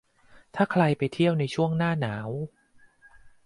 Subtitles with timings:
[0.55, 2.29] ถ้าใครไปเที่ยวในช่วงหน้าหนาว